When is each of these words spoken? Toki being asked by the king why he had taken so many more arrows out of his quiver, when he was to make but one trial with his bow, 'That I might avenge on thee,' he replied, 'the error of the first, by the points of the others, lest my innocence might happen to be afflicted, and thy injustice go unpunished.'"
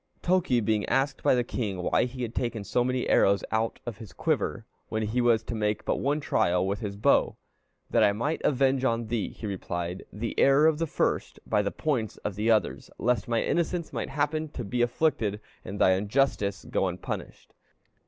Toki 0.23 0.61
being 0.61 0.83
asked 0.89 1.21
by 1.21 1.35
the 1.35 1.43
king 1.43 1.83
why 1.83 2.05
he 2.05 2.23
had 2.23 2.33
taken 2.33 2.63
so 2.63 2.83
many 2.83 3.03
more 3.03 3.11
arrows 3.11 3.43
out 3.51 3.79
of 3.85 3.97
his 3.99 4.13
quiver, 4.13 4.65
when 4.89 5.03
he 5.03 5.21
was 5.21 5.43
to 5.43 5.53
make 5.53 5.85
but 5.85 5.97
one 5.97 6.19
trial 6.19 6.65
with 6.65 6.79
his 6.79 6.95
bow, 6.95 7.37
'That 7.91 8.03
I 8.05 8.11
might 8.11 8.41
avenge 8.43 8.83
on 8.83 9.09
thee,' 9.09 9.29
he 9.29 9.45
replied, 9.45 10.03
'the 10.11 10.39
error 10.39 10.65
of 10.65 10.79
the 10.79 10.87
first, 10.87 11.39
by 11.45 11.61
the 11.61 11.69
points 11.69 12.17
of 12.25 12.33
the 12.33 12.49
others, 12.49 12.89
lest 12.97 13.27
my 13.27 13.43
innocence 13.43 13.93
might 13.93 14.09
happen 14.09 14.47
to 14.53 14.63
be 14.63 14.81
afflicted, 14.81 15.39
and 15.63 15.77
thy 15.77 15.91
injustice 15.91 16.65
go 16.65 16.87
unpunished.'" 16.87 17.53